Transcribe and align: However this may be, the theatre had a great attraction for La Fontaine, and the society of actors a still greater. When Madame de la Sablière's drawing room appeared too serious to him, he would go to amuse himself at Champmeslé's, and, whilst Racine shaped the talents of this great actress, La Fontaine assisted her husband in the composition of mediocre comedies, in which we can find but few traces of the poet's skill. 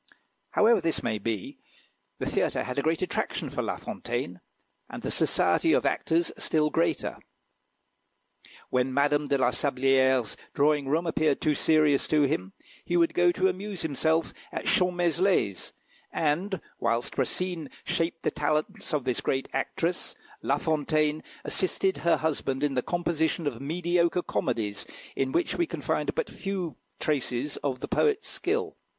However 0.53 0.81
this 0.81 1.03
may 1.03 1.19
be, 1.19 1.59
the 2.17 2.25
theatre 2.25 2.63
had 2.63 2.79
a 2.79 2.81
great 2.81 3.03
attraction 3.03 3.51
for 3.51 3.61
La 3.61 3.77
Fontaine, 3.77 4.41
and 4.89 5.03
the 5.03 5.11
society 5.11 5.73
of 5.73 5.85
actors 5.85 6.31
a 6.35 6.41
still 6.41 6.71
greater. 6.71 7.19
When 8.71 8.95
Madame 8.95 9.27
de 9.27 9.37
la 9.37 9.51
Sablière's 9.51 10.35
drawing 10.55 10.87
room 10.87 11.05
appeared 11.05 11.39
too 11.39 11.53
serious 11.53 12.07
to 12.07 12.23
him, 12.23 12.53
he 12.83 12.97
would 12.97 13.13
go 13.13 13.31
to 13.31 13.47
amuse 13.47 13.83
himself 13.83 14.33
at 14.51 14.65
Champmeslé's, 14.65 15.71
and, 16.11 16.59
whilst 16.79 17.19
Racine 17.19 17.69
shaped 17.83 18.23
the 18.23 18.31
talents 18.31 18.95
of 18.95 19.03
this 19.03 19.21
great 19.21 19.49
actress, 19.53 20.15
La 20.41 20.57
Fontaine 20.57 21.23
assisted 21.43 21.97
her 21.97 22.17
husband 22.17 22.63
in 22.63 22.73
the 22.73 22.81
composition 22.81 23.45
of 23.45 23.61
mediocre 23.61 24.23
comedies, 24.23 24.87
in 25.15 25.31
which 25.31 25.57
we 25.59 25.67
can 25.67 25.81
find 25.83 26.15
but 26.15 26.27
few 26.27 26.75
traces 26.99 27.57
of 27.57 27.81
the 27.81 27.87
poet's 27.87 28.27
skill. 28.27 28.75